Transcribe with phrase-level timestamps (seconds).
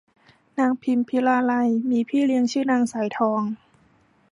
[0.57, 3.41] นางพิมพิลาไลยมีพี่เลี้ยงชื่อนางสายทอง